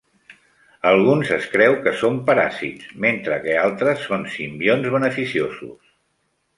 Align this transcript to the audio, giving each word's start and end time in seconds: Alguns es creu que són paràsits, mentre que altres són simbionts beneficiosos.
Alguns 0.91 1.33
es 1.35 1.45
creu 1.51 1.77
que 1.83 1.93
són 2.01 2.17
paràsits, 2.31 2.89
mentre 3.05 3.39
que 3.47 3.55
altres 3.69 4.05
són 4.09 4.27
simbionts 4.41 4.95
beneficiosos. 4.99 5.99